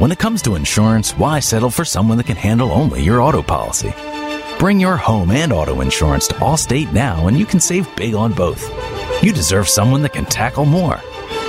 [0.00, 3.42] When it comes to insurance, why settle for someone that can handle only your auto
[3.42, 3.92] policy?
[4.58, 8.32] Bring your home and auto insurance to Allstate now and you can save big on
[8.32, 8.62] both.
[9.22, 10.98] You deserve someone that can tackle more.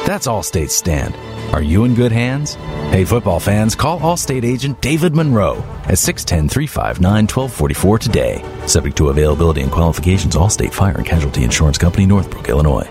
[0.05, 1.15] That's Allstate's stand.
[1.53, 2.55] Are you in good hands?
[2.91, 8.43] Hey, football fans, call Allstate agent David Monroe at 610 359 1244 today.
[8.67, 12.89] Subject to availability and qualifications, Allstate Fire and Casualty Insurance Company, Northbrook, Illinois.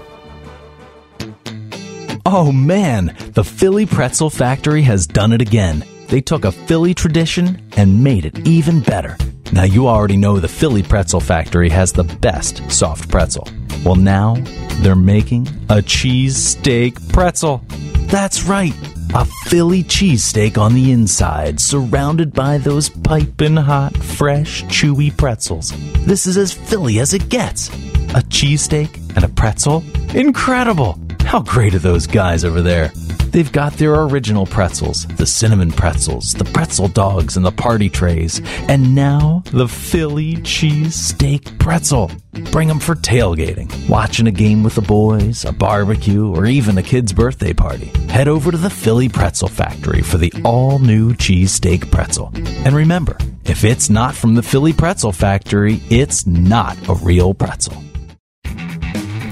[2.33, 5.85] Oh man, the Philly Pretzel Factory has done it again.
[6.07, 9.17] They took a Philly tradition and made it even better.
[9.53, 13.49] Now, you already know the Philly Pretzel Factory has the best soft pretzel.
[13.85, 14.37] Well, now
[14.77, 17.65] they're making a cheesesteak pretzel.
[18.07, 18.75] That's right,
[19.13, 25.73] a Philly cheesesteak on the inside, surrounded by those piping hot, fresh, chewy pretzels.
[26.07, 27.71] This is as Philly as it gets.
[28.11, 29.83] A cheesesteak and a pretzel?
[30.15, 31.00] Incredible!
[31.25, 32.93] How great are those guys over there?
[33.31, 38.43] They've got their original pretzels, the cinnamon pretzels, the pretzel dogs, and the party trays,
[38.69, 42.11] and now the Philly cheese steak pretzel.
[42.51, 46.83] Bring them for tailgating, watching a game with the boys, a barbecue, or even a
[46.83, 47.93] kid's birthday party.
[48.09, 52.33] Head over to the Philly Pretzel Factory for the all new cheese steak pretzel.
[52.35, 57.81] And remember, if it's not from the Philly Pretzel Factory, it's not a real pretzel.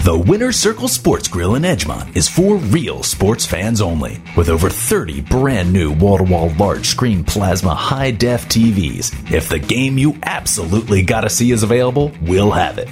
[0.09, 4.23] The Winter Circle Sports Grill in Edgemont is for real sports fans only.
[4.39, 9.51] With over 30 brand new wall to wall large screen plasma high def TVs, if
[9.51, 12.89] the game you absolutely gotta see is available, we'll have it.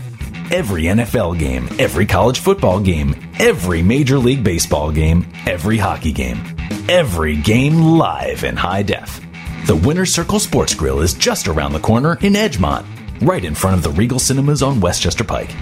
[0.50, 6.44] Every NFL game, every college football game, every Major League Baseball game, every hockey game,
[6.86, 9.22] every game live in high def.
[9.66, 12.84] The Winter Circle Sports Grill is just around the corner in Edgemont,
[13.22, 15.56] right in front of the Regal Cinemas on West Chester Pike.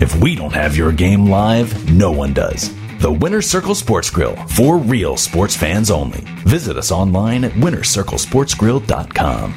[0.00, 2.72] If we don't have your game live, no one does.
[3.00, 6.20] The Winter Circle Sports Grill, for real sports fans only.
[6.44, 9.54] Visit us online at wintercirclesportsgrill.com.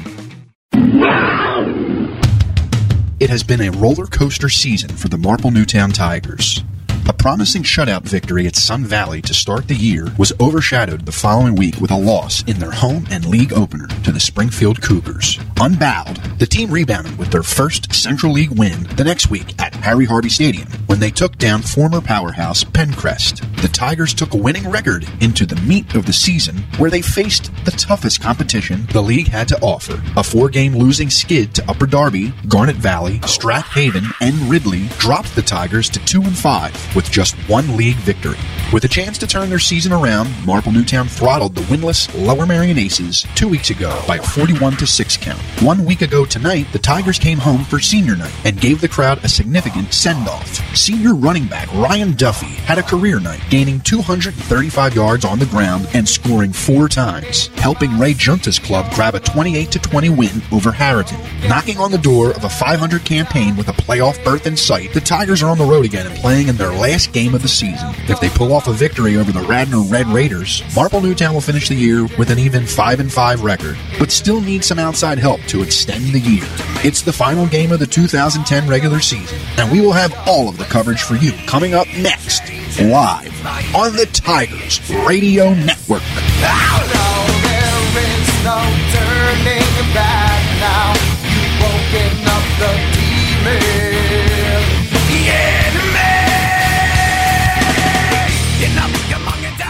[3.20, 6.64] It has been a roller coaster season for the Marple Newtown Tigers.
[7.08, 11.56] A promising shutout victory at Sun Valley to start the year was overshadowed the following
[11.56, 15.40] week with a loss in their home and league opener to the Springfield Cougars.
[15.60, 20.06] Unbowed, the team rebounded with their first Central League win the next week at Harry
[20.06, 23.44] Harvey Stadium when they took down former powerhouse Penncrest.
[23.62, 27.52] The Tigers took a winning record into the meat of the season where they faced
[27.64, 30.02] the toughest competition the league had to offer.
[30.18, 35.44] A four-game losing skid to Upper Darby, Garnet Valley, Strath Haven, and Ridley dropped the
[35.44, 38.40] Tigers to 2 and 5 with just one league victory.
[38.74, 42.80] With a chance to turn their season around, Marple Newtown throttled the winless Lower Merion
[42.80, 45.40] Aces two weeks ago by a 41 to 6 count.
[45.62, 49.24] One week ago tonight, the Tigers came home for senior night and gave the crowd
[49.24, 50.48] a significant send-off.
[50.76, 55.86] Senior running back Ryan Duffy had a career night, gaining 235 yards on the ground
[55.94, 60.72] and scoring four times, helping Ray Junta's club grab a 28 to 20 win over
[60.72, 61.20] Harrington.
[61.48, 65.02] Knocking on the door of a 500 campaign with a playoff berth in sight, the
[65.02, 67.94] Tigers are on the road again and playing in their last game of the season.
[68.08, 71.68] If they pull off a victory over the Radnor Red Raiders, Marple Newtown will finish
[71.68, 75.42] the year with an even 5 and 5 record, but still need some outside help
[75.42, 76.48] to extend the year.
[76.86, 80.58] It's the final game of the 2010 regular season, and we will have all of
[80.58, 82.44] the coverage for you coming up next,
[82.90, 86.02] live on the Tigers Radio Network.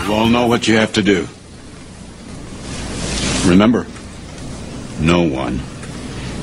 [0.08, 1.28] You all know what you have to do.
[3.50, 3.88] Remember,
[5.00, 5.60] no one,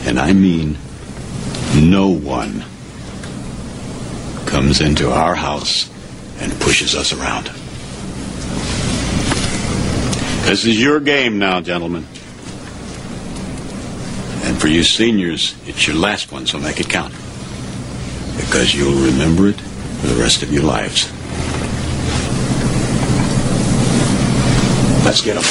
[0.04, 0.76] and I mean
[1.74, 2.64] no one,
[4.46, 5.90] comes into our house
[6.38, 7.50] and pushes us around.
[10.46, 12.06] This is your game now, gentlemen.
[14.44, 17.12] And for you seniors, it's your last one, so make it count.
[18.36, 21.10] Because you'll remember it for the rest of your lives.
[25.04, 25.42] Let's get him.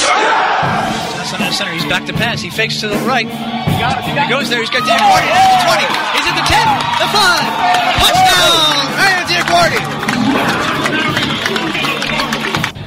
[1.52, 1.72] Center.
[1.72, 2.40] He's back to pass.
[2.40, 3.26] He fakes to the right.
[3.28, 4.60] He goes there.
[4.60, 5.28] He's got Diaguardi.
[5.28, 5.86] At 20.
[6.16, 6.66] He's at the 10.
[6.98, 7.68] The 5.
[8.02, 8.88] Touchdown!
[8.96, 9.97] Ryan Diaguardi.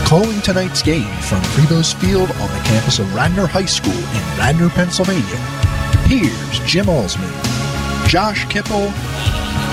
[0.04, 4.70] Calling tonight's game from Prebos Field on the campus of Radnor High School in Radnor,
[4.70, 5.22] Pennsylvania.
[6.08, 7.30] Here's Jim Alsman,
[8.08, 8.90] Josh Kipple,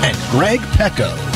[0.04, 1.35] and Greg Pecco.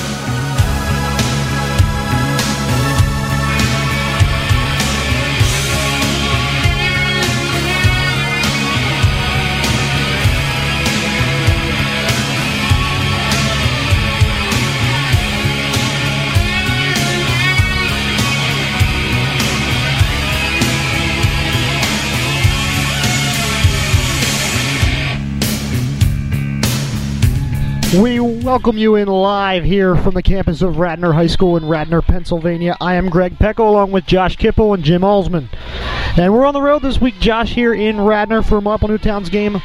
[28.45, 32.77] Welcome you in live here from the campus of Radnor High School in Radnor, Pennsylvania.
[32.81, 35.49] I am Greg Pecco along with Josh Kipple and Jim Alsman.
[36.17, 39.61] And we're on the road this week, Josh, here in Radnor for Marple Newtown's game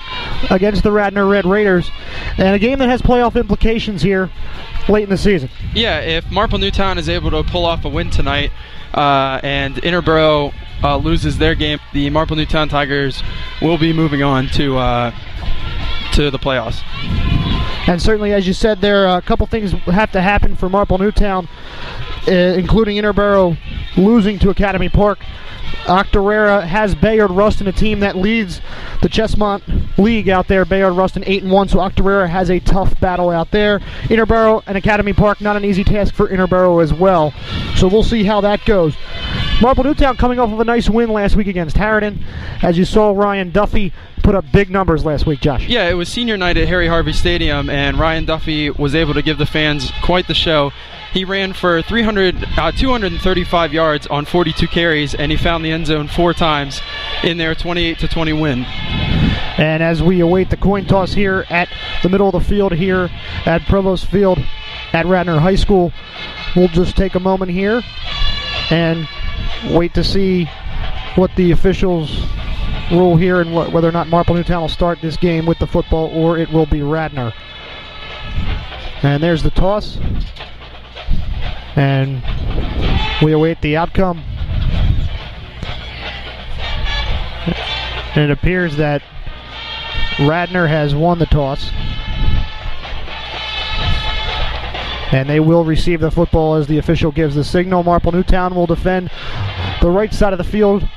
[0.50, 1.89] against the Radnor Red Raiders.
[2.38, 4.30] And a game that has playoff implications here
[4.89, 5.50] late in the season.
[5.74, 8.51] Yeah, if Marple Newtown is able to pull off a win tonight
[8.94, 13.24] uh, and Interboro uh, loses their game, the Marple Newtown Tigers
[13.62, 15.12] will be moving on to uh,
[16.13, 16.81] to the playoffs.
[17.87, 20.97] And certainly, as you said, there are a couple things have to happen for Marple
[20.97, 21.47] Newtown,
[22.27, 23.57] uh, including Interboro
[23.95, 25.19] losing to Academy Park.
[25.85, 28.59] Octorara has Bayard Rustin, a team that leads
[29.01, 29.63] the Ches-Mont
[29.99, 30.65] League out there.
[30.65, 33.79] Bayard Rustin 8 and 1, so Octorara has a tough battle out there.
[34.05, 37.33] Interboro and Academy Park, not an easy task for Interboro as well.
[37.75, 38.95] So we'll see how that goes.
[39.61, 42.23] Marple Newtown coming off of a nice win last week against Harridan.
[42.63, 43.93] As you saw, Ryan Duffy
[44.25, 45.68] put up big numbers last week, Josh.
[45.68, 49.22] Yeah, it was senior night at Harry Harvey Stadium, and Ryan Duffy was able to
[49.22, 50.72] give the fans quite the show.
[51.13, 55.86] He ran for 300, uh, 235 yards on 42 carries, and he found the end
[55.86, 56.81] zone four times
[57.24, 58.66] in their 28 to 20 win.
[59.57, 61.69] And as we await the coin toss here at
[62.01, 63.12] the middle of the field here
[63.45, 64.39] at Provost Field
[64.92, 65.94] at Radnor High School,
[66.56, 67.83] we'll just take a moment here
[68.71, 69.07] and
[69.69, 70.50] wait to see
[71.16, 72.25] what the officials
[72.91, 75.67] rule here and wh- whether or not Marple Newtown will start this game with the
[75.67, 77.33] football or it will be Radnor.
[79.01, 79.97] And there's the toss.
[81.75, 82.23] And
[83.21, 84.23] we await the outcome.
[88.15, 89.03] And it appears that
[90.19, 91.69] Radnor has won the toss.
[95.11, 97.83] And they will receive the football as the official gives the signal.
[97.83, 99.11] Marple Newtown will defend
[99.81, 100.87] the right side of the field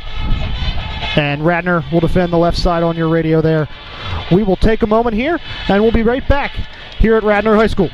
[1.17, 3.69] and Radnor will defend the left side on your radio there.
[4.31, 5.39] We will take a moment here,
[5.69, 6.53] and we'll be right back
[6.99, 7.91] here at Radnor High School.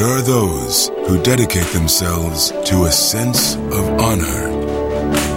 [0.00, 4.48] There are those who dedicate themselves to a sense of honor,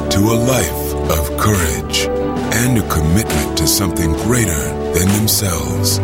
[0.10, 2.08] to a life of courage,
[2.56, 4.63] and a commitment to something greater
[4.94, 5.98] than themselves.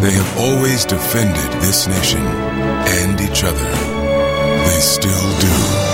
[0.00, 3.70] They have always defended this nation and each other.
[4.64, 5.89] They still do.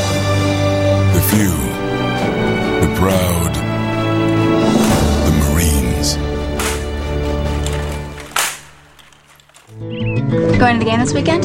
[1.26, 1.50] The few
[2.80, 3.54] the proud,
[5.24, 6.16] the Marines.
[10.58, 11.44] Going to the game this weekend?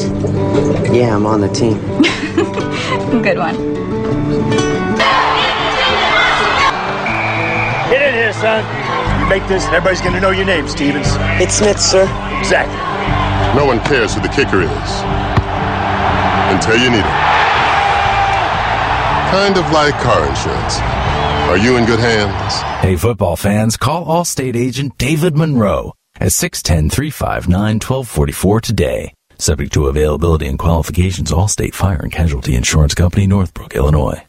[0.94, 1.78] Yeah, I'm on the team.
[3.22, 3.56] Good one.
[7.90, 8.64] Get in here, son.
[9.20, 11.08] You make this, and everybody's going to know your name, Stevens.
[11.40, 12.04] It's Smith, sir.
[12.38, 12.76] Exactly.
[13.58, 14.90] No one cares who the kicker is
[16.52, 17.31] until you need it.
[19.32, 20.78] Kind of like car insurance.
[21.48, 22.60] Are you in good hands?
[22.84, 29.14] Hey, football fans, call Allstate agent David Monroe at 610-359-1244 today.
[29.38, 34.22] Subject to availability and qualifications, Allstate Fire and Casualty Insurance Company, Northbrook, Illinois.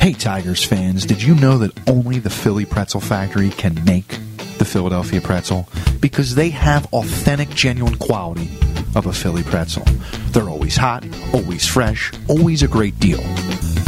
[0.00, 4.18] Hey, Tigers fans, did you know that only the Philly Pretzel Factory can make
[4.58, 5.68] the the Philadelphia pretzel
[6.00, 8.48] because they have authentic, genuine quality
[8.94, 9.84] of a Philly pretzel.
[10.30, 13.20] They're always hot, always fresh, always a great deal.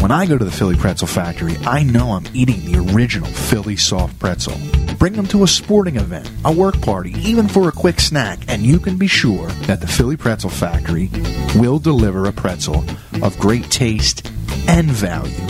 [0.00, 3.76] When I go to the Philly Pretzel Factory, I know I'm eating the original Philly
[3.76, 4.56] soft pretzel.
[4.98, 8.62] Bring them to a sporting event, a work party, even for a quick snack, and
[8.62, 11.10] you can be sure that the Philly Pretzel Factory
[11.56, 12.84] will deliver a pretzel
[13.22, 14.30] of great taste
[14.68, 15.48] and value.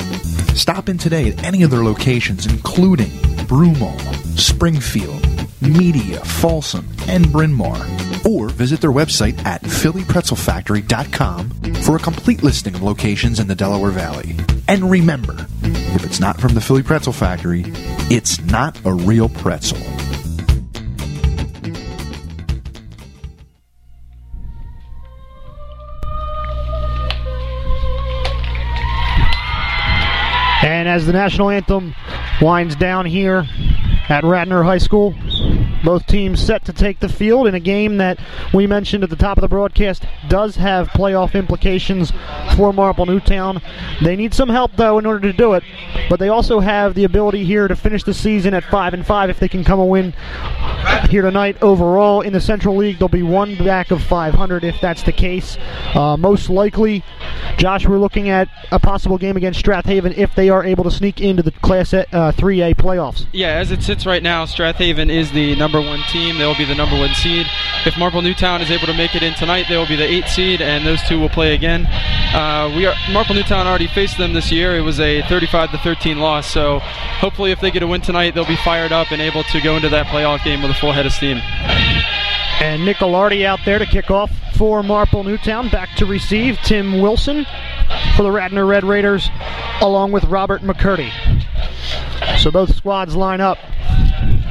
[0.55, 3.11] Stop in today at any of their locations, including
[3.47, 3.99] Broomall,
[4.39, 5.23] Springfield,
[5.61, 7.85] Media, Folsom, and Bryn Mawr.
[8.27, 11.51] Or visit their website at phillypretzelfactory.com
[11.83, 14.35] for a complete listing of locations in the Delaware Valley.
[14.67, 17.63] And remember, if it's not from the Philly Pretzel Factory,
[18.11, 19.79] it's not a real pretzel.
[30.67, 31.95] And as the national anthem
[32.41, 33.47] winds down here
[34.09, 35.15] at Radnor High School,
[35.85, 38.19] both teams set to take the field in a game that
[38.53, 42.13] we mentioned at the top of the broadcast does have playoff implications
[42.57, 43.61] for Marple Newtown.
[44.03, 45.63] They need some help though in order to do it,
[46.09, 49.31] but they also have the ability here to finish the season at five and five
[49.31, 50.15] if they can come a win
[51.09, 51.57] here tonight.
[51.63, 55.57] Overall in the Central League, they'll be one back of 500 if that's the case.
[55.95, 57.05] Uh, most likely,
[57.57, 60.91] Josh, we're looking at a possible game against Strath Haven if they are able to
[60.91, 63.27] sneak into the Class uh, 3A playoffs.
[63.33, 66.39] Yeah, as it sits right now, Strath Haven is the number one team.
[66.39, 67.45] They will be the number one seed.
[67.85, 70.29] If Marple Newtown is able to make it in tonight, they will be the eighth
[70.29, 71.87] seed, and those two will play again.
[72.33, 74.77] Uh, we are Marple Newtown already faced them this year.
[74.77, 76.49] It was a 35 to 13 loss.
[76.49, 79.61] So hopefully, if they get a win tonight, they'll be fired up and able to
[79.61, 81.39] go into that playoff game with a full head of steam.
[82.61, 85.69] And Nicolardi out there to kick off for Marple Newtown.
[85.69, 87.45] Back to receive Tim Wilson
[88.17, 89.29] for the Radnor Red Raiders,
[89.81, 91.11] along with Robert McCurdy.
[92.39, 93.59] So both squads line up.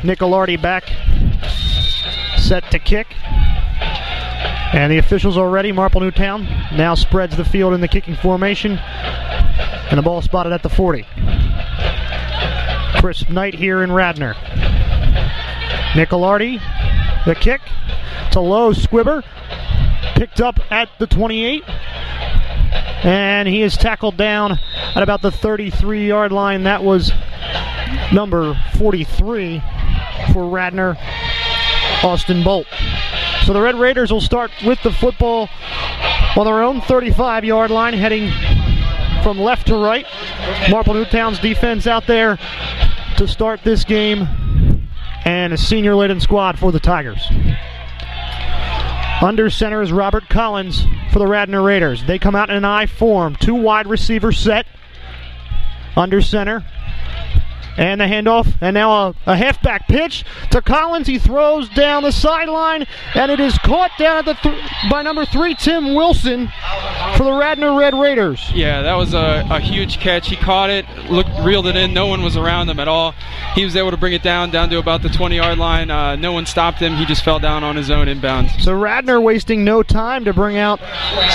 [0.06, 0.84] Nicolardi back,
[2.48, 3.08] set to kick.
[4.74, 5.72] And the officials are ready.
[5.72, 8.78] Marple Newtown now spreads the field in the kicking formation.
[8.78, 11.06] And the ball spotted at the 40.
[13.00, 14.34] Chris Knight here in Radnor.
[15.94, 16.60] Nicolardi,
[17.26, 17.62] the kick
[18.32, 19.24] to low Squibber,
[20.16, 21.64] picked up at the 28,
[23.06, 24.60] and he is tackled down
[24.94, 26.64] at about the 33 yard line.
[26.64, 27.12] That was
[28.12, 29.62] number 43
[30.34, 30.98] for Radnor,
[32.06, 32.68] Austin Bolt.
[33.46, 35.50] So the Red Raiders will start with the football
[36.38, 38.32] on their own 35 yard line, heading
[39.24, 40.06] from left to right.
[40.70, 42.38] Marple Newtown's defense out there
[43.18, 44.28] to start this game,
[45.26, 47.28] and a senior laden squad for the Tigers.
[49.22, 52.04] Under center is Robert Collins for the Radnor Raiders.
[52.06, 54.68] They come out in an I form, two wide receiver set.
[55.98, 56.64] Under center,
[57.78, 61.08] and the handoff, and now a, a halfback pitch to Collins.
[61.08, 65.26] He throws down the sideline, and it is caught down at the th- by number
[65.26, 66.52] three, Tim Wilson,
[67.18, 68.52] for the Radnor Red Raiders.
[68.54, 70.28] Yeah, that was a, a huge catch.
[70.28, 71.94] He caught it, looked, reeled it in.
[71.94, 73.14] No one was around him at all.
[73.54, 75.90] He was able to bring it down, down to about the 20-yard line.
[75.90, 76.96] Uh, no one stopped him.
[76.96, 78.62] He just fell down on his own inbounds.
[78.62, 80.80] So Radnor wasting no time to bring out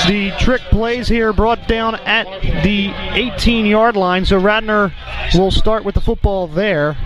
[0.06, 2.26] the trick plays here, brought down at
[2.62, 4.24] the 18-yard line.
[4.24, 4.92] So Radnor
[5.34, 6.96] will start with the football there.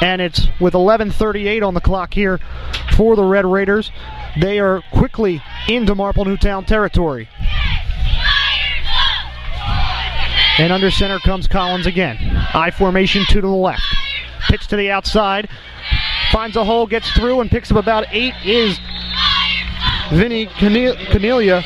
[0.00, 2.38] And it's with 11:38 on the clock here
[2.92, 3.90] for the Red Raiders.
[4.40, 7.28] They are quickly into Marple Newtown territory.
[10.58, 12.16] And under center comes Collins again.
[12.52, 13.82] I formation two to the left.
[14.48, 15.48] Pitch to the outside.
[16.32, 18.78] Finds a hole, gets through, and picks up about eight is
[20.10, 21.62] Vinny Cornelia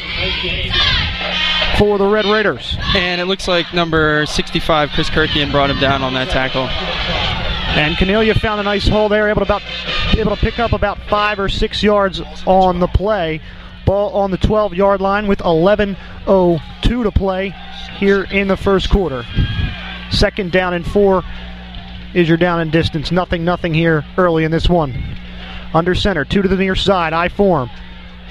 [1.78, 2.76] for the Red Raiders.
[2.94, 6.68] And it looks like number 65, Chris Kirkian, brought him down on that tackle.
[7.74, 9.62] And Cornelia found a nice hole there, able to about
[10.18, 13.40] able to pick up about five or six yards on the play.
[13.84, 17.54] Ball on the 12-yard line with 11:02 to play
[17.98, 19.24] here in the first quarter.
[20.10, 21.22] Second down and four
[22.14, 23.10] is your down and distance.
[23.10, 24.94] Nothing, nothing here early in this one.
[25.74, 27.70] Under center, two to the near side, I form.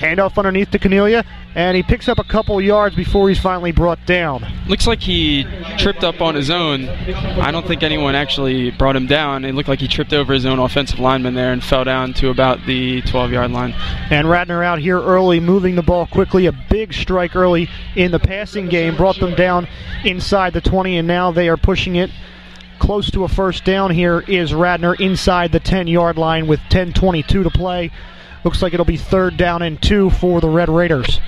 [0.02, 4.04] Handoff underneath to Cornelia, and he picks up a couple yards before he's finally brought
[4.08, 4.44] down.
[4.68, 5.46] Looks like he
[5.78, 6.90] tripped up on his own.
[6.90, 9.46] I don't think anyone actually brought him down.
[9.46, 12.30] It looked like he tripped over his own offensive lineman there and fell down to
[12.30, 13.74] about the 12 yard line.
[14.10, 16.48] And Radnor out here early, moving the ball quickly.
[16.48, 19.68] A big strike early in the passing game brought them down
[20.04, 22.10] inside the 20, and now they are pushing it
[22.80, 27.44] close to a first down here is Radnor inside the 10 yard line with 10.22
[27.44, 27.92] to play.
[28.44, 31.20] Looks like it'll be third down and two for the Red Raiders.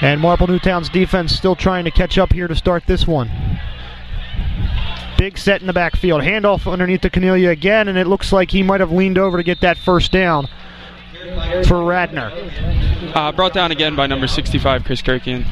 [0.00, 3.30] And Marple Newtown's defense still trying to catch up here to start this one.
[5.16, 6.20] Big set in the backfield.
[6.20, 9.42] Handoff underneath the Cornelia again, and it looks like he might have leaned over to
[9.42, 10.48] get that first down
[11.66, 12.30] for Radnor.
[13.14, 15.46] Uh, brought down again by number 65, Chris Kirkian.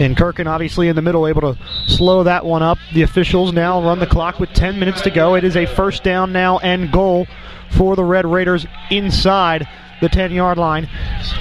[0.00, 2.78] And Kirkian obviously in the middle, able to slow that one up.
[2.94, 5.34] The officials now run the clock with 10 minutes to go.
[5.34, 7.26] It is a first down now and goal
[7.70, 9.68] for the Red Raiders inside
[10.00, 10.88] the 10 yard line,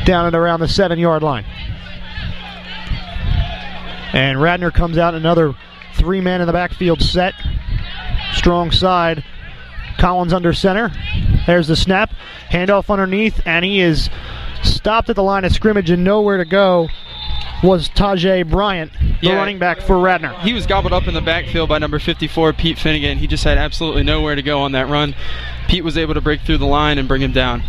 [0.05, 1.45] down and around the 7 yard line.
[4.13, 5.53] And Radnor comes out another
[5.95, 7.33] three man in the backfield set.
[8.33, 9.23] Strong side.
[9.97, 10.91] Collins under center.
[11.45, 12.13] There's the snap.
[12.49, 14.09] Handoff underneath, and he is
[14.63, 16.87] stopped at the line of scrimmage and nowhere to go
[17.63, 19.35] was Tajay Bryant, the Yeah.
[19.35, 20.33] running back for Radnor.
[20.41, 23.17] He was gobbled up in the backfield by number 54, Pete Finnegan.
[23.17, 25.15] He just had absolutely nowhere to go on that run.
[25.67, 27.61] Pete was able to break through the line and bring him down.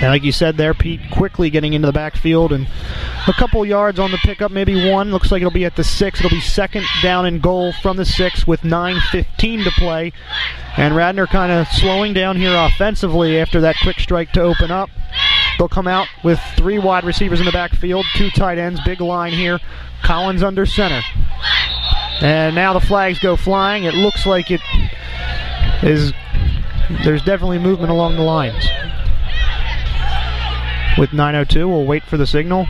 [0.00, 2.66] And like you said there, Pete quickly getting into the backfield and
[3.28, 5.10] a couple yards on the pickup, maybe one.
[5.10, 6.20] Looks like it'll be at the six.
[6.20, 10.12] It'll be second down and goal from the six with 9.15 to play.
[10.78, 14.88] And Radnor kind of slowing down here offensively after that quick strike to open up.
[15.58, 19.32] They'll come out with three wide receivers in the backfield, two tight ends, big line
[19.32, 19.58] here.
[20.02, 21.00] Collins under center.
[22.20, 23.84] And now the flags go flying.
[23.84, 24.60] It looks like it
[25.82, 26.12] is
[27.04, 28.66] there's definitely movement along the lines.
[30.98, 32.66] With 902, we'll wait for the signal.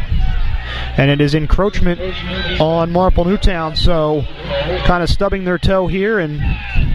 [0.97, 2.01] And it is encroachment
[2.61, 4.23] on Marple Newtown, so
[4.85, 6.41] kind of stubbing their toe here, and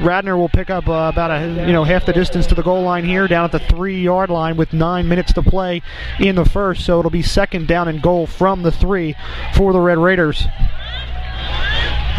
[0.07, 2.81] Radnor will pick up uh, about a you know half the distance to the goal
[2.81, 5.81] line here, down at the three-yard line with nine minutes to play
[6.17, 6.85] in the first.
[6.85, 9.15] So it'll be second down and goal from the three
[9.53, 10.47] for the Red Raiders,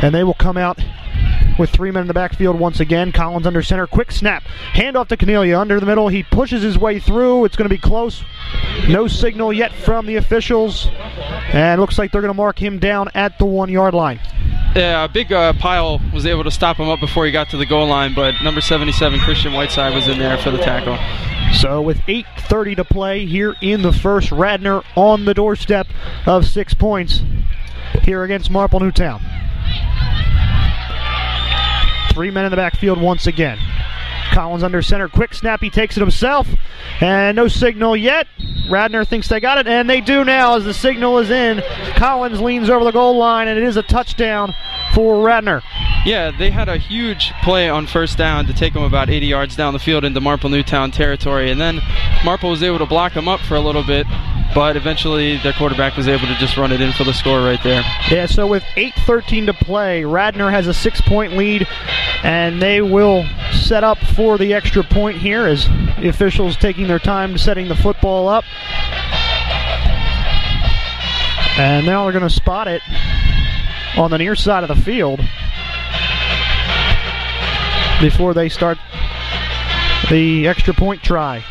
[0.02, 0.78] and they will come out
[1.58, 3.10] with three men in the backfield once again.
[3.10, 3.86] Collins under center.
[3.86, 4.44] Quick snap.
[4.74, 6.08] Handoff to Cornelia under the middle.
[6.08, 7.46] He pushes his way through.
[7.46, 8.22] It's going to be close.
[8.86, 10.88] No signal yet from the officials.
[11.52, 14.20] And looks like they're going to mark him down at the one yard line.
[14.76, 17.56] Yeah, a big uh, pile was able to stop him up before he got to
[17.56, 20.96] the goal line, but number 77, Christian Whiteside, was in there for the tackle.
[21.54, 25.88] So with 8.30 to play here in the first, Radnor on the doorstep
[26.26, 27.22] of six points
[28.02, 29.20] here against Marple Newtown.
[32.12, 33.58] Three men in the backfield once again.
[34.32, 35.08] Collins under center.
[35.08, 35.60] Quick snap.
[35.60, 36.48] He takes it himself.
[37.00, 38.26] And no signal yet.
[38.68, 41.62] Radnor thinks they got it, and they do now as the signal is in.
[41.96, 44.54] Collins leans over the goal line, and it is a touchdown
[44.94, 45.62] for Radnor.
[46.04, 49.56] Yeah, they had a huge play on first down to take them about 80 yards
[49.56, 51.80] down the field into Marple Newtown territory, and then
[52.24, 54.06] Marple was able to block them up for a little bit,
[54.54, 57.62] but eventually their quarterback was able to just run it in for the score right
[57.62, 57.82] there.
[58.10, 61.66] Yeah, so with 8.13 to play, Radnor has a six point lead,
[62.22, 65.66] and they will set up for the extra point here as
[65.98, 68.44] the officials taking their time setting the football up.
[71.58, 72.82] And now they're going to spot it
[73.96, 75.20] on the near side of the field
[78.00, 78.78] before they start
[80.08, 81.44] the extra point try.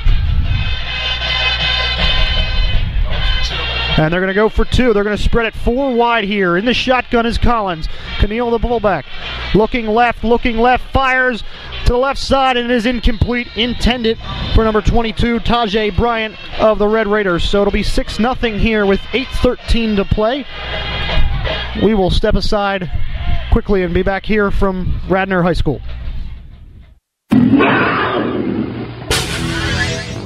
[3.97, 4.93] And they're going to go for two.
[4.93, 6.55] They're going to spread it four wide here.
[6.55, 7.88] In the shotgun is Collins.
[8.17, 9.05] Keneal the fullback.
[9.55, 11.43] Looking left, looking left, fires
[11.86, 13.47] to the left side, and it is incomplete.
[13.55, 14.19] Intended
[14.53, 17.43] for number 22, Tajay Bryant of the Red Raiders.
[17.43, 20.45] So it'll be 6 0 here with 8.13 to play.
[21.81, 22.91] We will step aside
[23.51, 25.81] quickly and be back here from Radnor High School.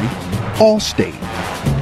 [0.59, 1.19] Allstate.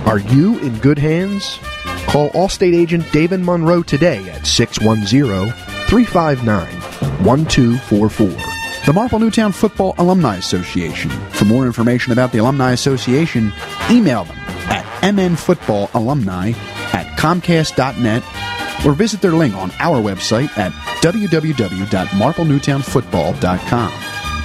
[0.08, 1.60] Are you in good hands?
[2.08, 5.52] Call Allstate agent David Monroe today at 610
[5.90, 6.74] 359
[7.26, 8.28] 1244.
[8.86, 11.12] The Marple Newtown Football Alumni Association.
[11.32, 13.52] For more information about the Alumni Association,
[13.92, 14.38] email them
[14.70, 16.56] at mnfootballalumni
[16.94, 18.24] at comcast.net
[18.86, 23.92] or visit their link on our website at www.marplenewtownfootball.com.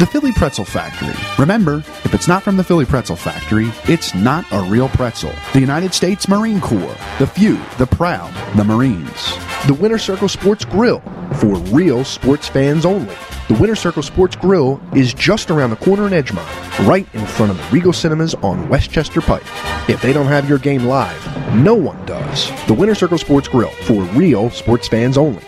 [0.01, 1.13] The Philly Pretzel Factory.
[1.39, 5.31] Remember, if it's not from the Philly Pretzel Factory, it's not a real pretzel.
[5.53, 6.97] The United States Marine Corps.
[7.19, 9.35] The few, the proud, the Marines.
[9.67, 11.01] The Winter Circle Sports Grill
[11.35, 13.15] for real sports fans only.
[13.49, 17.53] The Winter Circle Sports Grill is just around the corner in Edgemont, right in front
[17.53, 19.45] of the Regal Cinemas on West Chester Pike.
[19.91, 22.49] If they don't have your game live, no one does.
[22.69, 25.43] The Winter Circle Sports Grill for real sports fans only.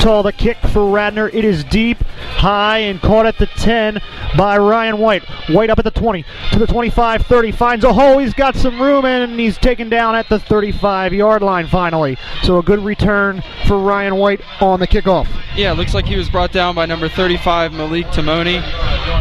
[0.00, 1.28] Utah the kick for Radnor.
[1.28, 2.02] It is deep,
[2.38, 4.00] high, and caught at the 10
[4.34, 5.22] by Ryan White.
[5.50, 7.52] White up at the 20 to the 25 30.
[7.52, 8.16] Finds a hole.
[8.16, 12.16] He's got some room and he's taken down at the 35 yard line finally.
[12.42, 15.28] So a good return for Ryan White on the kickoff.
[15.54, 18.62] Yeah, looks like he was brought down by number 35, Malik Timoni.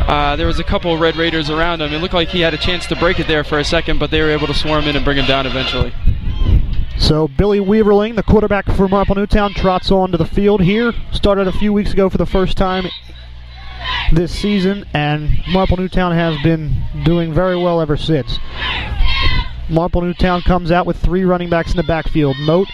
[0.07, 1.91] Uh, there was a couple Red Raiders around him.
[1.91, 4.11] It looked like he had a chance to break it there for a second, but
[4.11, 5.93] they were able to swarm in and bring him down eventually.
[6.99, 10.93] So Billy Weaverling, the quarterback for Marple Newtown, trots onto the field here.
[11.11, 12.85] Started a few weeks ago for the first time
[14.11, 18.37] this season, and Marple Newtown has been doing very well ever since.
[19.69, 22.35] Marple Newtown comes out with three running backs in the backfield.
[22.39, 22.67] Moat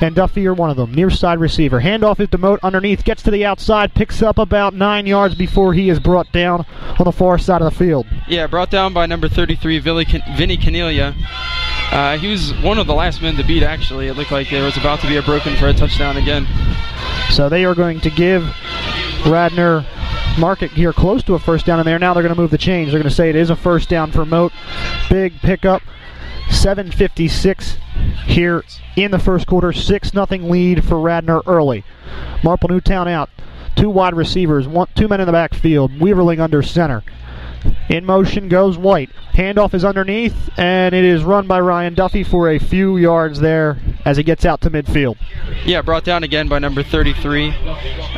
[0.00, 0.94] and Duffy are one of them.
[0.94, 1.80] Near side receiver.
[1.80, 5.74] Handoff is to Moat underneath, gets to the outside, picks up about nine yards before
[5.74, 6.64] he is brought down
[6.98, 8.06] on the far side of the field.
[8.28, 10.04] Yeah, brought down by number 33, Vinny
[10.56, 11.14] Canelia.
[11.92, 14.06] Uh, he was one of the last men to beat, actually.
[14.06, 16.46] It looked like there was about to be a broken for a touchdown again.
[17.30, 18.44] So they are going to give
[19.26, 19.84] Radnor
[20.38, 21.98] market here close to a first down in there.
[21.98, 22.90] Now they're going to move the change.
[22.90, 24.52] They're going to say it is a first down for Moat.
[25.08, 25.82] Big pickup.
[26.50, 27.76] 756
[28.26, 28.64] here
[28.96, 29.72] in the first quarter.
[29.72, 31.84] 6 nothing lead for Radnor early.
[32.42, 33.30] Marple Newtown out.
[33.76, 35.92] Two wide receivers, one, two men in the backfield.
[35.92, 37.02] Weaverling under center.
[37.88, 39.10] In motion goes White.
[39.34, 43.78] Handoff is underneath, and it is run by Ryan Duffy for a few yards there
[44.04, 45.16] as he gets out to midfield.
[45.64, 47.54] Yeah, brought down again by number 33,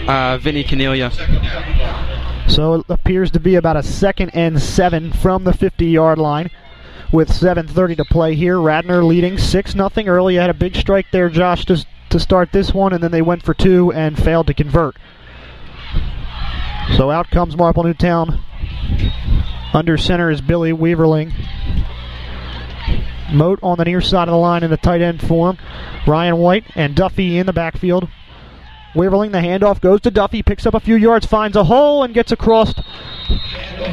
[0.07, 1.11] uh, Vinny Canelia.
[2.49, 6.51] So it appears to be about a second and seven from the 50 yard line
[7.13, 8.61] with 7.30 to play here.
[8.61, 10.37] Radnor leading 6 0 early.
[10.37, 13.43] Had a big strike there, Josh, to, to start this one, and then they went
[13.43, 14.97] for two and failed to convert.
[16.97, 18.43] So out comes Marple Newtown.
[19.73, 21.33] Under center is Billy Weaverling.
[23.33, 25.57] Moat on the near side of the line in the tight end form.
[26.07, 28.09] Ryan White and Duffy in the backfield.
[28.95, 32.13] Weaverling, the handoff goes to Duffy, picks up a few yards, finds a hole, and
[32.13, 32.75] gets across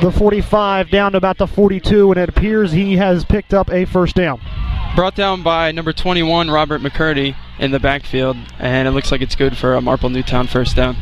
[0.02, 3.86] the 45 down to about the 42, and it appears he has picked up a
[3.86, 4.40] first down.
[4.96, 9.36] Brought down by number 21, Robert McCurdy, in the backfield, and it looks like it's
[9.36, 10.96] good for a Marple Newtown first down.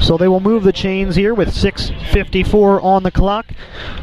[0.00, 3.46] So they will move the chains here with 6.54 on the clock.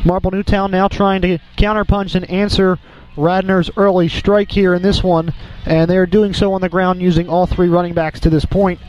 [0.04, 2.78] Marple Newtown now trying to counterpunch and answer
[3.16, 5.34] Radnor's early strike here in this one,
[5.66, 8.80] and they're doing so on the ground using all three running backs to this point.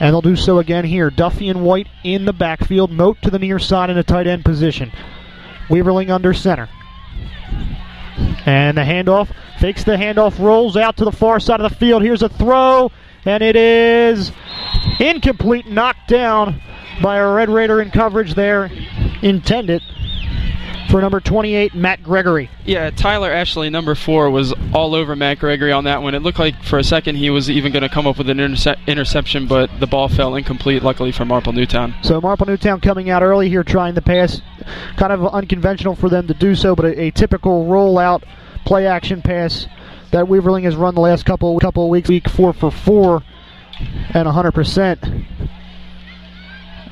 [0.00, 1.10] And they'll do so again here.
[1.10, 2.90] Duffy and White in the backfield.
[2.90, 4.92] Moat to the near side in a tight end position.
[5.68, 6.68] Weaverling under center.
[8.46, 12.02] And the handoff fakes the handoff, rolls out to the far side of the field.
[12.02, 12.90] Here's a throw,
[13.24, 14.30] and it is
[15.00, 16.60] incomplete, knocked down
[17.02, 18.70] by a Red Raider in coverage there.
[19.22, 19.82] Intended
[20.94, 22.48] for number 28, Matt Gregory.
[22.64, 26.14] Yeah, Tyler Ashley, number four, was all over Matt Gregory on that one.
[26.14, 28.38] It looked like for a second he was even going to come up with an
[28.38, 31.96] interce- interception, but the ball fell incomplete, luckily for Marple Newtown.
[32.04, 34.40] So Marple Newtown coming out early here trying to pass.
[34.96, 38.22] Kind of unconventional for them to do so, but a, a typical rollout
[38.64, 39.66] play action pass
[40.12, 42.08] that Weaverling has run the last couple couple of weeks.
[42.08, 43.24] Week four for four
[44.10, 45.26] and 100%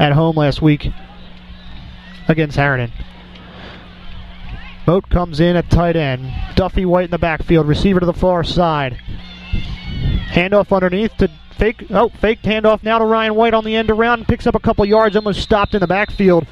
[0.01, 0.89] at home last week
[2.27, 2.91] against Harridan.
[4.87, 6.33] Moat comes in at tight end.
[6.55, 7.69] Duffy White in the backfield.
[7.69, 8.99] Receiver to the far side.
[10.31, 11.85] Handoff underneath to fake.
[11.91, 14.27] Oh, faked handoff now to Ryan White on the end around.
[14.27, 15.15] Picks up a couple yards.
[15.15, 16.47] Almost stopped in the backfield.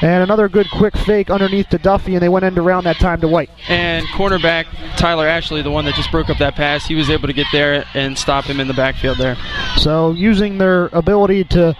[0.00, 3.20] And another good quick fake underneath to Duffy, and they went end around that time
[3.20, 3.50] to White.
[3.68, 7.28] And cornerback Tyler Ashley, the one that just broke up that pass, he was able
[7.28, 9.36] to get there and stop him in the backfield there.
[9.76, 11.76] So using their ability to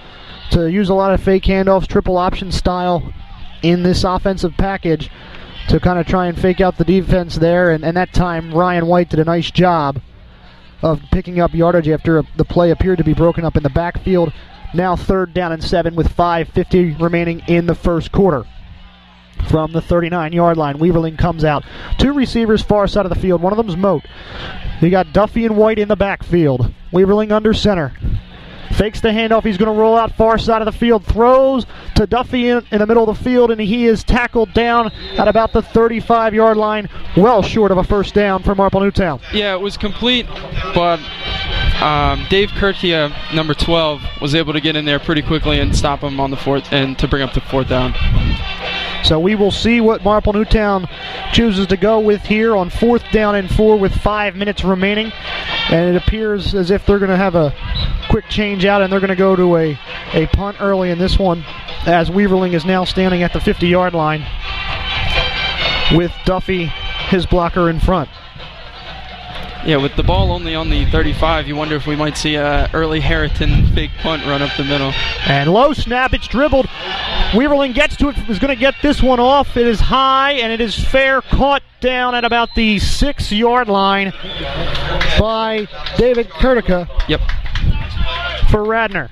[0.50, 3.12] to use a lot of fake handoffs, triple option style
[3.62, 5.10] in this offensive package
[5.68, 7.70] to kind of try and fake out the defense there.
[7.70, 10.00] And, and that time, Ryan White did a nice job
[10.82, 14.32] of picking up yardage after the play appeared to be broken up in the backfield.
[14.74, 18.44] Now third down and seven with 5.50 remaining in the first quarter.
[19.48, 21.64] From the 39 yard line, Weaverling comes out.
[21.96, 23.40] Two receivers far side of the field.
[23.40, 24.04] One of them's Moat.
[24.80, 26.72] You got Duffy and White in the backfield.
[26.92, 27.92] Weaverling under center.
[28.78, 29.44] Fakes the handoff.
[29.44, 31.04] He's going to roll out far side of the field.
[31.04, 34.92] Throws to Duffy in, in, the middle of the field, and he is tackled down
[35.18, 39.20] at about the 35 yard line, well short of a first down for Marple Newtown.
[39.32, 40.26] Yeah, it was complete,
[40.74, 41.00] but
[41.82, 46.00] um, Dave Kirkia, number 12, was able to get in there pretty quickly and stop
[46.00, 47.94] him on the fourth and to bring up the fourth down.
[49.04, 50.88] So we will see what Marple Newtown
[51.32, 55.12] chooses to go with here on fourth down and four with five minutes remaining.
[55.70, 57.54] And it appears as if they're going to have a
[58.10, 59.78] quick change out and they're going to go to a,
[60.14, 61.44] a punt early in this one
[61.86, 64.26] as Weaverling is now standing at the 50 yard line
[65.96, 66.66] with Duffy,
[67.08, 68.10] his blocker, in front.
[69.68, 72.70] Yeah, with the ball only on the 35, you wonder if we might see a
[72.72, 74.94] early Harrington big punt run up the middle.
[75.26, 76.64] And low snap, it's dribbled.
[77.32, 79.58] Weaverling gets to it, is going to get this one off.
[79.58, 84.14] It is high and it is fair, caught down at about the six yard line
[85.20, 86.88] by David Kurtica.
[87.06, 87.20] Yep.
[88.50, 89.10] For Radnor.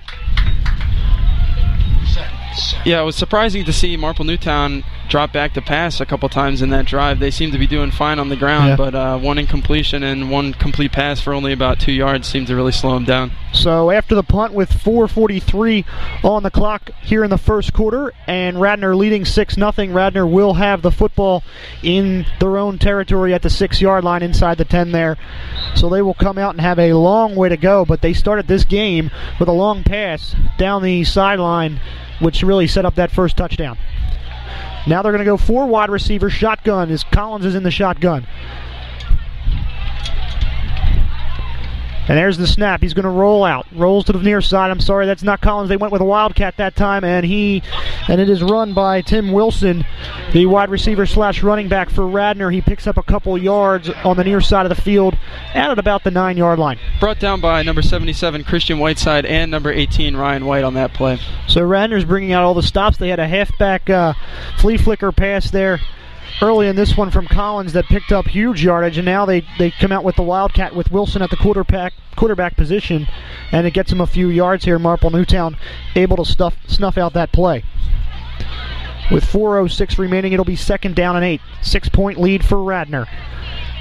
[2.86, 6.62] Yeah, it was surprising to see Marple Newtown drop back to pass a couple times
[6.62, 7.18] in that drive.
[7.20, 8.76] They seem to be doing fine on the ground, Yeah.
[8.76, 12.56] but uh, one incompletion and one complete pass for only about two yards seemed to
[12.56, 13.32] really slow them down.
[13.52, 15.84] So after the punt with 4:43
[16.24, 20.54] on the clock here in the first quarter, and Radnor leading six nothing, Radnor will
[20.54, 21.42] have the football
[21.82, 25.16] in their own territory at the six-yard line inside the 10 there.
[25.74, 27.84] So they will come out and have a long way to go.
[27.84, 31.80] But they started this game with a long pass down the sideline,
[32.18, 33.78] which really set up that first touchdown.
[34.86, 38.26] Now they're going to go four wide receiver shotgun is Collins is in the shotgun.
[42.08, 42.80] And there's the snap.
[42.80, 43.66] He's going to roll out.
[43.72, 44.70] Rolls to the near side.
[44.70, 45.68] I'm sorry, that's not Collins.
[45.68, 47.62] They went with a Wildcat that time, and he
[48.08, 49.84] and it is run by Tim Wilson,
[50.32, 52.50] the wide receiver slash running back for Radnor.
[52.50, 55.18] He picks up a couple yards on the near side of the field
[55.52, 56.78] at about the nine yard line.
[57.00, 61.18] Brought down by number 77 Christian Whiteside and number 18 Ryan White on that play.
[61.48, 62.96] So Radnor's bringing out all the stops.
[62.96, 64.14] They had a halfback uh,
[64.58, 65.80] flea flicker pass there
[66.42, 69.70] early in this one from Collins that picked up huge yardage, and now they, they
[69.70, 73.06] come out with the Wildcat with Wilson at the quarterback quarterback position,
[73.52, 74.78] and it gets him a few yards here.
[74.78, 75.56] Marple Newtown
[75.94, 77.62] able to stuff snuff out that play.
[79.10, 81.40] With 4:06 remaining, it'll be second down and eight.
[81.62, 83.06] Six point lead for Radnor.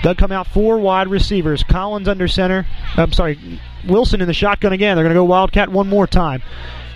[0.03, 1.63] They'll come out four wide receivers.
[1.63, 2.67] Collins under center.
[2.95, 4.95] I'm sorry, Wilson in the shotgun again.
[4.95, 6.43] They're going to go Wildcat one more time.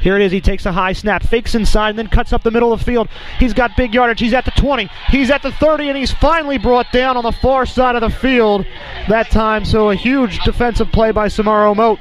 [0.02, 0.32] Here it is.
[0.32, 2.86] He takes a high snap, fakes inside, and then cuts up the middle of the
[2.86, 3.10] field.
[3.40, 4.20] He's got big yardage.
[4.20, 4.90] He's at the 20.
[5.10, 8.10] He's at the 30, and he's finally brought down on the far side of the
[8.10, 8.66] field
[9.08, 9.66] that time.
[9.66, 12.00] So a huge defensive play by Samaro Moat.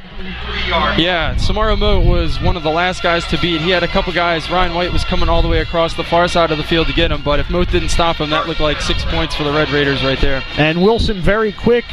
[0.98, 3.60] Yeah, Samaro Moat was one of the last guys to beat.
[3.60, 4.50] He had a couple guys.
[4.50, 6.92] Ryan White was coming all the way across the far side of the field to
[6.92, 9.52] get him, but if Moat didn't stop him, that looked like six points for the
[9.52, 10.42] Red Raiders right there.
[10.56, 11.84] And Wilson very quick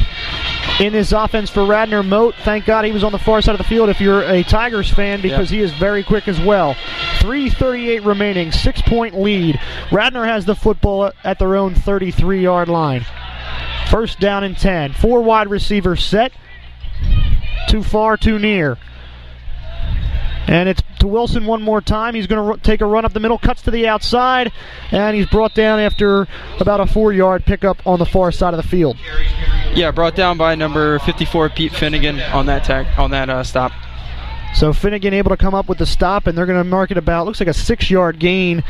[0.80, 2.34] in his offense for Radnor Moat.
[2.44, 4.90] Thank God he was on the far side of the field if you're a Tigers
[4.90, 5.58] fan because Yeah.
[5.58, 6.74] he is very quick as well.
[7.18, 9.60] 3.38 remaining, six point lead.
[9.90, 13.04] Radnor has the football at their own 33 yard line.
[13.90, 14.94] First down and 10.
[14.94, 16.32] Four wide receivers set.
[17.68, 18.78] Too far, too near.
[20.48, 22.14] And it's to Wilson one more time.
[22.14, 24.52] He's going to take a run up the middle, cuts to the outside,
[24.90, 26.28] and he's brought down after
[26.60, 28.96] about a four yard pickup on the far side of the field.
[29.74, 33.72] Yeah, brought down by number 54 Pete Finnegan on that tag on that uh, stop.
[34.56, 36.96] So Finnegan able to come up with the stop, and they're going to mark it
[36.96, 38.64] about looks like a six-yard gain,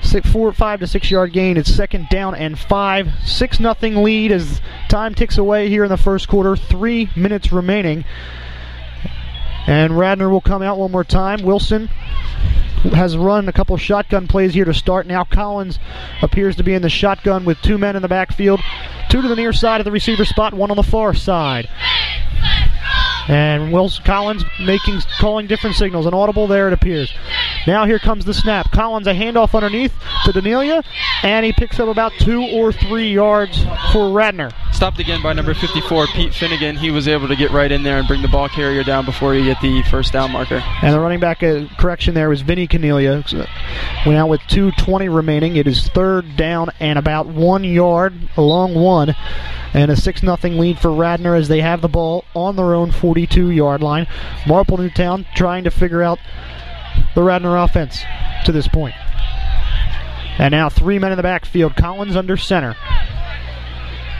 [0.00, 1.56] six, four, five to six-yard gain.
[1.56, 5.96] It's second down and five, six nothing lead as time ticks away here in the
[5.96, 6.54] first quarter.
[6.54, 8.04] Three minutes remaining,
[9.66, 11.42] and Radnor will come out one more time.
[11.42, 11.88] Wilson
[12.92, 15.04] has run a couple shotgun plays here to start.
[15.04, 15.80] Now Collins
[16.22, 18.60] appears to be in the shotgun with two men in the backfield,
[19.10, 21.68] two to the near side of the receiver spot, one on the far side.
[23.28, 26.06] And Wilson Collins making calling different signals.
[26.06, 27.12] An audible there it appears.
[27.66, 28.70] Now here comes the snap.
[28.70, 30.84] Collins a handoff underneath to Danelia,
[31.22, 34.50] and he picks up about two or three yards for Radnor.
[34.74, 36.76] Stopped again by number 54 Pete Finnegan.
[36.76, 39.32] He was able to get right in there and bring the ball carrier down before
[39.32, 40.56] he hit the first down marker.
[40.82, 43.22] And the running back uh, correction there was Vinny Cornelia.
[44.04, 45.54] Went out with 2.20 remaining.
[45.54, 49.14] It is third down and about one yard, a long one.
[49.74, 52.90] And a 6 0 lead for Radnor as they have the ball on their own
[52.90, 54.08] 42 yard line.
[54.44, 56.18] Marple Newtown trying to figure out
[57.14, 58.02] the Radnor offense
[58.44, 58.96] to this point.
[60.38, 61.76] And now three men in the backfield.
[61.76, 62.74] Collins under center.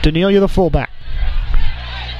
[0.05, 0.91] Danelia the fullback.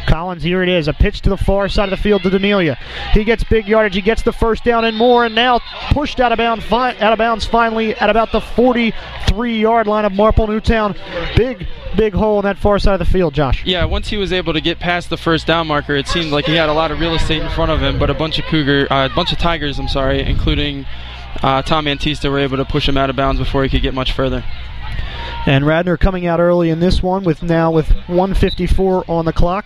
[0.08, 0.88] Collins, here it is.
[0.88, 2.78] A pitch to the far side of the field to Danelia.
[3.12, 3.96] He gets big yardage.
[3.96, 5.60] He gets the first down and more, and now
[5.92, 10.14] pushed out of bounds, fi- out of bounds finally at about the 43-yard line of
[10.14, 10.96] Marple Newtown.
[11.36, 13.66] Big, big hole in that far side of the field, Josh.
[13.66, 16.46] Yeah, once he was able to get past the first down marker, it seemed like
[16.46, 18.46] he had a lot of real estate in front of him, but a bunch of
[18.46, 20.86] Cougar, uh, a bunch of Tigers, I'm sorry, including
[21.42, 23.94] uh, Tom Antista, were able to push him out of bounds before he could get
[23.94, 24.44] much further.
[25.46, 29.66] And Radnor coming out early in this one with now with 154 on the clock.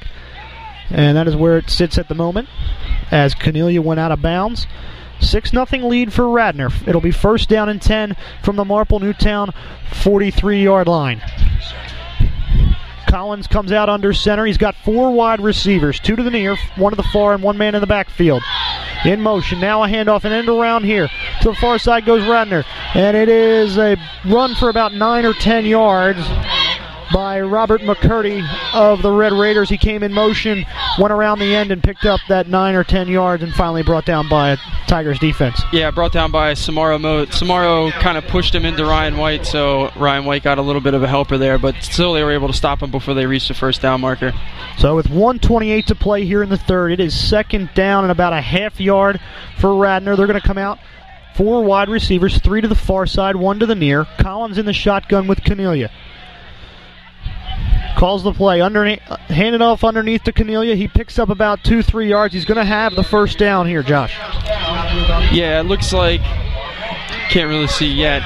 [0.89, 2.49] And that is where it sits at the moment
[3.11, 4.67] as Cornelia went out of bounds.
[5.19, 6.69] 6 0 lead for Radnor.
[6.87, 9.53] It'll be first down and 10 from the Marple Newtown
[9.91, 11.21] 43 yard line.
[13.07, 14.45] Collins comes out under center.
[14.45, 17.57] He's got four wide receivers, two to the near, one to the far, and one
[17.57, 18.43] man in the backfield.
[19.05, 19.59] In motion.
[19.59, 21.09] Now a handoff and end around here.
[21.41, 22.65] To the far side goes Radnor.
[22.93, 26.19] And it is a run for about nine or ten yards
[27.13, 29.69] by Robert McCurdy of the Red Raiders.
[29.69, 30.65] He came in motion,
[30.97, 34.05] went around the end, and picked up that nine or ten yards, and finally brought
[34.05, 35.61] down by a Tigers defense.
[35.71, 37.29] Yeah, brought down by Samaro Moat.
[37.29, 40.93] Samaro kind of pushed him into Ryan White, so Ryan White got a little bit
[40.93, 43.49] of a helper there, but still they were able to stop him before they reached
[43.49, 44.33] the first down marker.
[44.77, 48.33] So with 128 to play here in the third, it is second down and about
[48.33, 49.19] a half yard
[49.59, 50.15] for Radnor.
[50.15, 50.79] They're going to come out
[51.35, 54.05] four wide receivers, three to the far side, one to the near.
[54.17, 55.89] Collins in the shotgun with Cornelia.
[57.97, 60.75] Calls the play, underneath, handed off underneath to Cornelia.
[60.75, 62.33] He picks up about two, three yards.
[62.33, 64.15] He's going to have the first down here, Josh.
[65.31, 66.21] Yeah, it looks like
[67.29, 68.23] can't really see yet.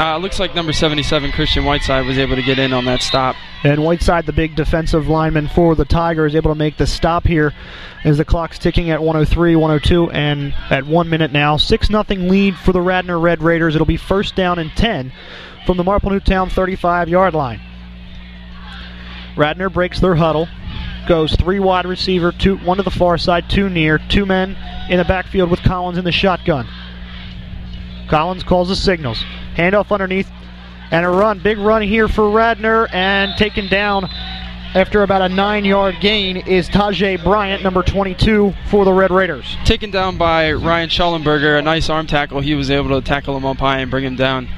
[0.00, 3.36] Uh, looks like number 77 Christian Whiteside was able to get in on that stop.
[3.64, 7.26] And Whiteside, the big defensive lineman for the Tigers, is able to make the stop
[7.26, 7.52] here
[8.04, 11.56] as the clock's ticking at 103, 102, and at one minute now.
[11.56, 13.74] 6 0 lead for the Radnor Red Raiders.
[13.74, 15.12] It'll be first down and 10
[15.66, 17.60] from the Marple Newtown 35 yard line.
[19.36, 20.48] Radnor breaks their huddle,
[21.08, 24.56] goes three wide receiver, two, one to the far side, two near, two men
[24.88, 26.68] in the backfield with Collins in the shotgun.
[28.08, 29.24] Collins calls the signals.
[29.56, 30.30] Handoff underneath
[30.90, 31.38] and a run.
[31.38, 34.08] Big run here for Radnor and taken down
[34.74, 39.56] after about a nine yard gain is Tajay Bryant, number 22 for the Red Raiders.
[39.64, 42.40] Taken down by Ryan Schallenberger, a nice arm tackle.
[42.40, 44.48] He was able to tackle him up high and bring him down.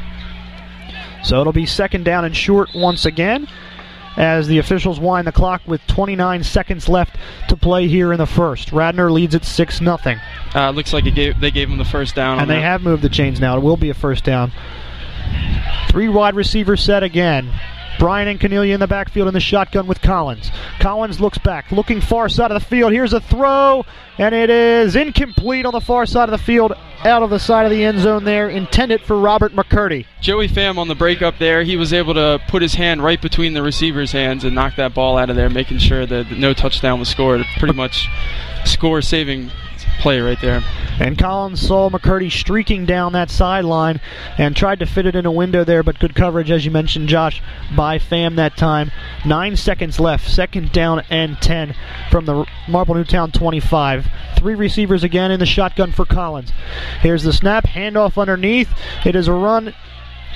[1.22, 3.48] So it'll be second down and short once again
[4.16, 7.16] as the officials wind the clock with 29 seconds left
[7.48, 8.72] to play here in the first.
[8.72, 9.98] Radnor leads at 6 0.
[10.54, 12.38] Uh, looks like gave, they gave him the first down.
[12.38, 12.62] And they that.
[12.62, 13.56] have moved the chains now.
[13.56, 14.52] It will be a first down.
[15.88, 17.50] Three wide receivers set again.
[17.98, 20.50] Brian and Cornelia in the backfield in the shotgun with Collins.
[20.80, 22.92] Collins looks back, looking far side of the field.
[22.92, 23.84] Here's a throw,
[24.18, 26.72] and it is incomplete on the far side of the field,
[27.04, 30.06] out of the side of the end zone there, intended for Robert McCurdy.
[30.20, 33.54] Joey Pham on the breakup there, he was able to put his hand right between
[33.54, 36.98] the receiver's hands and knock that ball out of there, making sure that no touchdown
[36.98, 37.44] was scored.
[37.58, 38.08] Pretty much
[38.64, 39.50] score saving
[40.06, 40.62] play right there.
[41.00, 44.00] And Collins saw McCurdy streaking down that sideline
[44.38, 47.08] and tried to fit it in a window there, but good coverage, as you mentioned,
[47.08, 47.42] Josh,
[47.74, 48.92] by Pham that time.
[49.24, 51.74] Nine seconds left, second down and 10
[52.08, 54.06] from the Marple Newtown 25.
[54.36, 56.52] Three receivers again in the shotgun for Collins.
[57.00, 58.70] Here's the snap, handoff underneath.
[59.04, 59.74] It is a run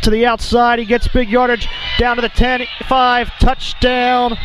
[0.02, 0.78] to the outside.
[0.78, 4.36] He gets big yardage down to the 10 5 touchdown.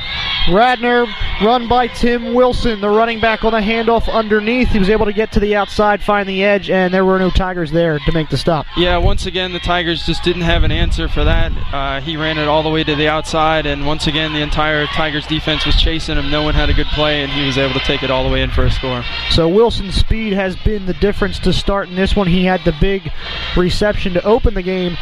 [0.51, 1.05] Radnor
[1.41, 4.69] run by Tim Wilson, the running back on the handoff underneath.
[4.69, 7.31] He was able to get to the outside, find the edge, and there were no
[7.31, 8.65] Tigers there to make the stop.
[8.77, 11.51] Yeah, once again, the Tigers just didn't have an answer for that.
[11.73, 14.85] Uh, he ran it all the way to the outside, and once again, the entire
[14.87, 16.29] Tigers defense was chasing him.
[16.29, 18.29] No one had a good play, and he was able to take it all the
[18.29, 19.03] way in for a score.
[19.31, 22.27] So Wilson's speed has been the difference to start in this one.
[22.27, 23.11] He had the big
[23.57, 24.97] reception to open the game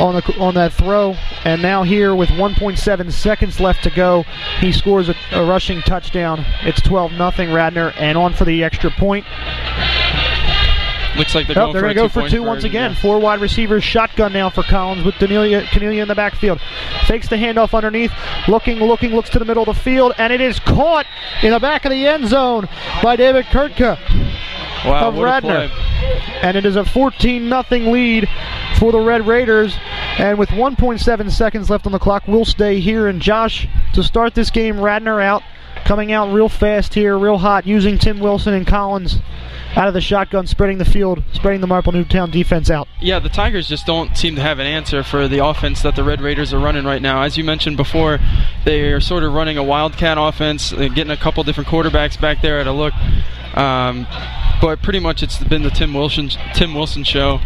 [0.00, 4.24] on the on that throw, and now here with 1.7 seconds left to go,
[4.58, 6.44] he scores a, a rushing touchdown.
[6.62, 9.26] It's 12 nothing Radnor, and on for the extra point.
[11.16, 12.92] Looks like they're oh, going they're going to go for two once again.
[12.92, 13.00] Yeah.
[13.00, 16.60] Four wide receivers, shotgun now for Collins with Cornelia, Cornelia in the backfield.
[17.06, 18.12] Fakes the handoff underneath,
[18.48, 21.06] looking, looking, looks to the middle of the field, and it is caught
[21.42, 22.68] in the back of the end zone
[23.02, 23.98] by David Kurtka
[24.84, 25.70] wow, of Radnor.
[26.42, 28.28] And it is a 14 0 lead
[28.80, 29.76] for the Red Raiders.
[30.18, 33.06] And with 1.7 seconds left on the clock, we'll stay here.
[33.06, 35.42] And Josh, to start this game, Radnor out,
[35.84, 39.18] coming out real fast here, real hot, using Tim Wilson and Collins
[39.76, 42.88] out of the shotgun, spreading the field, spreading the Marple Newtown defense out.
[43.00, 46.02] Yeah, the Tigers just don't seem to have an answer for the offense that the
[46.02, 47.22] Red Raiders are running right now.
[47.22, 48.18] As you mentioned before,
[48.64, 52.40] they are sort of running a wildcat offense, uh, getting a couple different quarterbacks back
[52.40, 52.94] there at a look.
[53.54, 54.06] Um,
[54.60, 57.40] but pretty much it's been the Tim Wilson Tim Wilson show.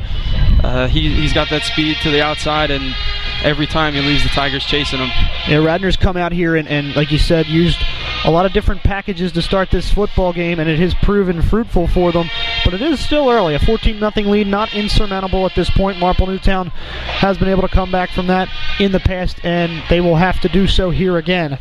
[0.62, 2.94] Uh, he he's got that speed to the outside, and
[3.42, 5.08] every time he leaves the Tigers chasing him.
[5.48, 7.78] Yeah, Radnor's come out here and, and like you said, used
[8.24, 11.86] a lot of different packages to start this football game, and it has proven fruitful
[11.86, 12.30] for them.
[12.64, 13.54] But it is still early.
[13.54, 15.98] A 14 0 lead, not insurmountable at this point.
[15.98, 18.48] Marple Newtown has been able to come back from that
[18.80, 21.58] in the past, and they will have to do so here again.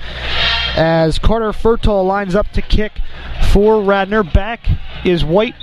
[0.75, 2.93] As Carter Furtall lines up to kick
[3.53, 4.67] for Radnor, back
[5.05, 5.53] is White,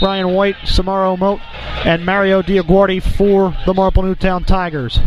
[0.00, 1.40] Ryan White, Samaro Moat,
[1.84, 4.98] and Mario Diaguardi for the Marple Newtown Tigers.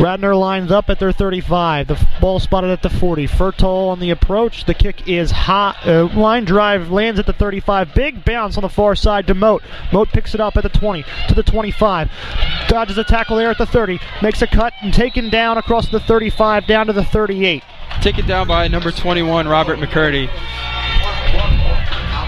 [0.00, 1.88] Radnor lines up at their 35.
[1.88, 3.26] The ball spotted at the 40.
[3.26, 4.64] Furtall on the approach.
[4.64, 5.86] The kick is hot.
[5.86, 7.94] Uh, line drive lands at the 35.
[7.94, 9.62] Big bounce on the far side to Moat.
[9.92, 12.10] Moat picks it up at the 20 to the 25.
[12.68, 13.98] Dodges a tackle there at the 30.
[14.22, 17.62] Makes a cut and taken down across the 35 down to the 38.
[18.00, 20.30] Taken down by number 21, Robert McCurdy.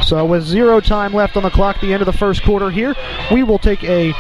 [0.05, 2.95] So with zero time left on the clock, the end of the first quarter here,
[3.31, 4.15] we will take a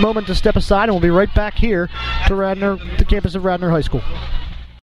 [0.00, 1.90] moment to step aside and we'll be right back here
[2.26, 4.02] to Radnor, the campus of Radnor High School.